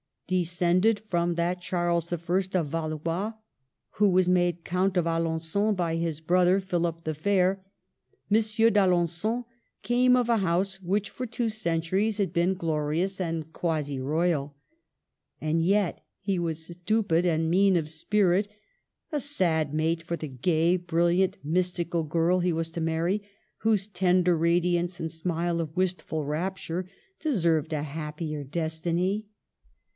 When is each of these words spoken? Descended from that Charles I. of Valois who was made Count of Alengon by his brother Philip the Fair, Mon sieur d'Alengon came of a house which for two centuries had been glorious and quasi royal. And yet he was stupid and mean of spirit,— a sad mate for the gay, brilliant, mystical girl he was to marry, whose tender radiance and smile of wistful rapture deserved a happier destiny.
Descended 0.25 0.99
from 1.01 1.35
that 1.35 1.59
Charles 1.61 2.11
I. 2.11 2.15
of 2.15 2.23
Valois 2.67 3.33
who 3.97 4.09
was 4.09 4.29
made 4.29 4.63
Count 4.63 4.95
of 4.95 5.05
Alengon 5.05 5.75
by 5.75 5.97
his 5.97 6.21
brother 6.21 6.61
Philip 6.61 7.03
the 7.03 7.13
Fair, 7.13 7.63
Mon 8.29 8.41
sieur 8.41 8.69
d'Alengon 8.71 9.43
came 9.83 10.15
of 10.15 10.29
a 10.29 10.37
house 10.37 10.81
which 10.81 11.09
for 11.09 11.25
two 11.27 11.49
centuries 11.49 12.17
had 12.17 12.31
been 12.31 12.53
glorious 12.55 13.19
and 13.19 13.51
quasi 13.53 13.99
royal. 13.99 14.55
And 15.41 15.61
yet 15.61 16.01
he 16.21 16.39
was 16.39 16.65
stupid 16.65 17.25
and 17.25 17.51
mean 17.51 17.75
of 17.75 17.89
spirit,— 17.89 18.47
a 19.11 19.19
sad 19.19 19.73
mate 19.73 20.01
for 20.01 20.15
the 20.15 20.29
gay, 20.29 20.77
brilliant, 20.77 21.37
mystical 21.43 22.03
girl 22.03 22.39
he 22.39 22.53
was 22.53 22.71
to 22.71 22.81
marry, 22.81 23.21
whose 23.59 23.85
tender 23.85 24.35
radiance 24.37 24.97
and 24.99 25.11
smile 25.11 25.59
of 25.59 25.75
wistful 25.75 26.23
rapture 26.23 26.87
deserved 27.19 27.73
a 27.73 27.83
happier 27.83 28.45
destiny. 28.45 29.27